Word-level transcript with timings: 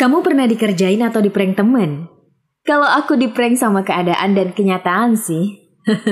Kamu 0.00 0.24
pernah 0.24 0.48
dikerjain 0.48 1.04
atau 1.04 1.20
di 1.20 1.28
prank 1.28 1.60
temen? 1.60 2.08
Kalau 2.64 2.88
aku 2.88 3.20
di 3.20 3.28
prank 3.28 3.60
sama 3.60 3.84
keadaan 3.84 4.32
dan 4.32 4.56
kenyataan 4.56 5.12
sih. 5.12 5.60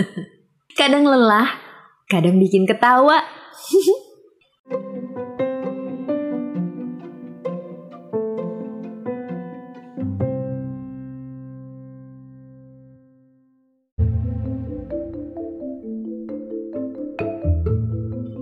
kadang 0.78 1.08
lelah, 1.08 1.56
kadang 2.04 2.36
bikin 2.36 2.68
ketawa. 2.68 3.24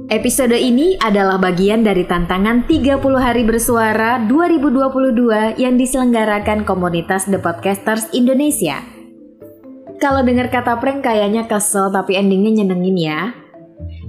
Episode 0.07 0.55
ini 0.55 0.95
adalah 1.03 1.35
bagian 1.35 1.83
dari 1.83 2.07
tantangan 2.07 2.63
30 2.71 3.03
hari 3.19 3.43
bersuara 3.43 4.23
2022 4.31 5.59
yang 5.59 5.75
diselenggarakan 5.75 6.63
komunitas 6.63 7.27
The 7.27 7.43
Podcasters 7.43 8.15
Indonesia. 8.15 8.87
Kalau 9.99 10.23
dengar 10.23 10.47
kata 10.47 10.79
prank 10.79 11.03
kayaknya 11.03 11.51
kesel 11.51 11.91
tapi 11.91 12.15
endingnya 12.15 12.63
nyenengin 12.63 12.95
ya. 13.03 13.35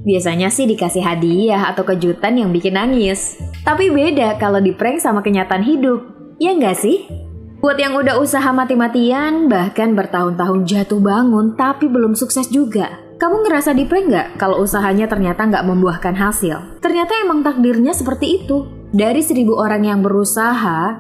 Biasanya 0.05 0.53
sih 0.53 0.69
dikasih 0.69 1.01
hadiah 1.01 1.73
atau 1.73 1.81
kejutan 1.81 2.37
yang 2.37 2.53
bikin 2.53 2.77
nangis. 2.77 3.33
Tapi 3.65 3.89
beda 3.89 4.37
kalau 4.37 4.61
di 4.61 4.77
prank 4.77 5.01
sama 5.01 5.25
kenyataan 5.25 5.65
hidup. 5.65 6.05
Ya 6.37 6.53
nggak 6.53 6.77
sih? 6.77 7.09
Buat 7.57 7.81
yang 7.81 7.97
udah 7.97 8.21
usaha 8.21 8.53
mati-matian, 8.53 9.49
bahkan 9.49 9.97
bertahun-tahun 9.97 10.61
jatuh 10.61 11.01
bangun 11.01 11.57
tapi 11.57 11.89
belum 11.89 12.13
sukses 12.13 12.53
juga. 12.53 13.06
Kamu 13.17 13.41
ngerasa 13.49 13.73
di 13.73 13.81
prank 13.89 14.13
nggak 14.13 14.27
kalau 14.37 14.61
usahanya 14.61 15.09
ternyata 15.09 15.41
nggak 15.41 15.65
membuahkan 15.65 16.13
hasil? 16.13 16.77
Ternyata 16.77 17.17
emang 17.25 17.41
takdirnya 17.41 17.89
seperti 17.89 18.45
itu. 18.45 18.69
Dari 18.93 19.25
seribu 19.25 19.57
orang 19.57 19.89
yang 19.89 20.05
berusaha, 20.05 20.93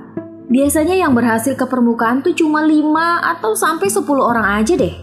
biasanya 0.49 0.97
yang 0.97 1.13
berhasil 1.13 1.53
ke 1.53 1.69
permukaan 1.69 2.25
tuh 2.25 2.33
cuma 2.33 2.65
lima 2.65 3.21
atau 3.21 3.53
sampai 3.53 3.93
10 3.93 4.01
orang 4.17 4.49
aja 4.57 4.73
deh. 4.73 4.97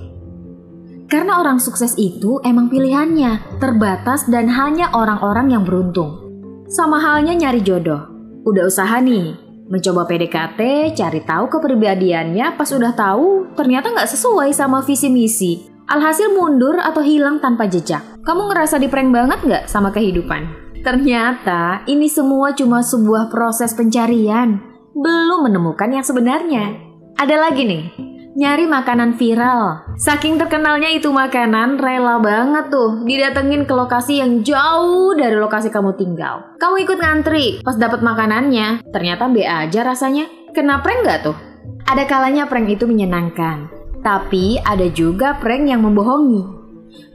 Karena 1.07 1.39
orang 1.39 1.63
sukses 1.63 1.95
itu 1.95 2.43
emang 2.43 2.67
pilihannya, 2.67 3.63
terbatas 3.63 4.27
dan 4.27 4.51
hanya 4.51 4.91
orang-orang 4.91 5.55
yang 5.55 5.63
beruntung. 5.63 6.19
Sama 6.67 6.99
halnya 6.99 7.39
nyari 7.39 7.63
jodoh. 7.63 8.11
Udah 8.43 8.67
usaha 8.67 8.99
nih, 8.99 9.39
mencoba 9.71 10.03
PDKT, 10.11 10.91
cari 10.99 11.23
tahu 11.23 11.47
kepribadiannya, 11.47 12.59
pas 12.59 12.75
udah 12.75 12.91
tahu 12.91 13.55
ternyata 13.55 13.95
nggak 13.95 14.11
sesuai 14.11 14.51
sama 14.51 14.83
visi 14.83 15.07
misi. 15.07 15.74
Alhasil 15.85 16.33
mundur 16.33 16.81
atau 16.81 17.05
hilang 17.05 17.45
tanpa 17.45 17.69
jejak. 17.69 18.01
Kamu 18.25 18.49
ngerasa 18.49 18.81
di 18.81 18.89
prank 18.89 19.13
banget 19.13 19.39
nggak 19.45 19.65
sama 19.69 19.93
kehidupan? 19.93 20.49
Ternyata 20.81 21.85
ini 21.85 22.09
semua 22.09 22.57
cuma 22.57 22.81
sebuah 22.81 23.29
proses 23.29 23.77
pencarian, 23.77 24.65
belum 24.97 25.45
menemukan 25.45 25.93
yang 25.93 26.05
sebenarnya. 26.05 26.77
Ada 27.21 27.37
lagi 27.37 27.69
nih, 27.69 27.85
nyari 28.33 28.65
makanan 28.65 29.21
viral. 29.21 29.97
Saking 30.01 30.41
terkenalnya 30.41 30.89
itu 30.89 31.13
makanan, 31.13 31.77
rela 31.77 32.17
banget 32.17 32.73
tuh 32.73 33.05
didatengin 33.05 33.69
ke 33.69 33.73
lokasi 33.77 34.25
yang 34.25 34.41
jauh 34.41 35.13
dari 35.13 35.37
lokasi 35.37 35.69
kamu 35.69 35.97
tinggal. 36.01 36.57
Kamu 36.61 36.81
ikut 36.81 36.97
ngantri, 36.97 37.61
pas 37.61 37.77
dapat 37.77 38.01
makanannya, 38.01 38.89
ternyata 38.89 39.29
B 39.29 39.45
aja 39.45 39.85
rasanya. 39.85 40.29
Kena 40.57 40.81
prank 40.81 41.05
nggak 41.05 41.21
tuh? 41.29 41.37
Ada 41.85 42.09
kalanya 42.09 42.49
prank 42.49 42.73
itu 42.73 42.89
menyenangkan, 42.89 43.69
tapi 44.05 44.61
ada 44.61 44.85
juga 44.93 45.41
prank 45.41 45.65
yang 45.65 45.81
membohongi. 45.81 46.63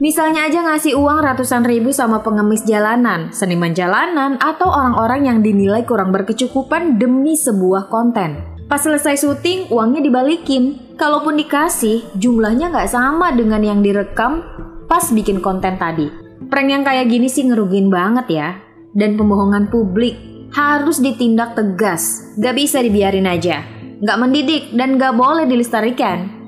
Misalnya 0.00 0.48
aja 0.48 0.60
ngasih 0.64 0.96
uang 0.96 1.24
ratusan 1.24 1.64
ribu 1.64 1.92
sama 1.92 2.20
pengemis 2.20 2.64
jalanan, 2.66 3.32
seniman 3.32 3.72
jalanan, 3.72 4.36
atau 4.40 4.68
orang-orang 4.68 5.28
yang 5.28 5.38
dinilai 5.40 5.84
kurang 5.84 6.12
berkecukupan 6.12 7.00
demi 7.00 7.36
sebuah 7.36 7.88
konten. 7.88 8.60
Pas 8.68 8.80
selesai 8.80 9.20
syuting, 9.20 9.68
uangnya 9.72 10.00
dibalikin. 10.04 10.96
Kalaupun 10.96 11.36
dikasih, 11.40 12.16
jumlahnya 12.16 12.72
nggak 12.72 12.90
sama 12.92 13.32
dengan 13.32 13.60
yang 13.60 13.80
direkam 13.80 14.44
pas 14.88 15.04
bikin 15.12 15.38
konten 15.38 15.76
tadi. 15.76 16.08
Prank 16.48 16.68
yang 16.68 16.82
kayak 16.82 17.06
gini 17.06 17.28
sih 17.30 17.46
ngerugin 17.46 17.92
banget 17.92 18.26
ya. 18.32 18.48
Dan 18.90 19.14
pembohongan 19.14 19.70
publik 19.70 20.18
harus 20.50 20.98
ditindak 20.98 21.54
tegas. 21.54 22.34
Gak 22.40 22.58
bisa 22.58 22.82
dibiarin 22.82 23.28
aja. 23.28 23.62
Gak 24.02 24.18
mendidik 24.18 24.74
dan 24.74 24.98
gak 24.98 25.14
boleh 25.14 25.46
dilestarikan. 25.46 26.39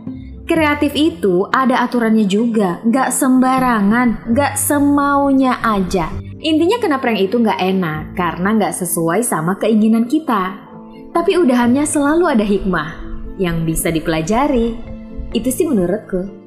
Kreatif 0.43 0.99
itu 0.99 1.47
ada 1.55 1.87
aturannya 1.87 2.27
juga, 2.27 2.83
gak 2.83 3.15
sembarangan, 3.15 4.35
gak 4.35 4.59
semaunya 4.59 5.63
aja. 5.63 6.11
Intinya 6.43 6.83
kena 6.83 6.99
prank 6.99 7.23
itu 7.31 7.39
gak 7.39 7.63
enak 7.63 8.19
karena 8.19 8.59
gak 8.59 8.75
sesuai 8.75 9.23
sama 9.23 9.55
keinginan 9.63 10.11
kita. 10.11 10.59
Tapi 11.15 11.39
udahannya 11.39 11.87
selalu 11.87 12.25
ada 12.27 12.43
hikmah 12.43 12.91
yang 13.39 13.63
bisa 13.63 13.95
dipelajari. 13.95 14.75
Itu 15.31 15.49
sih 15.55 15.65
menurutku. 15.71 16.42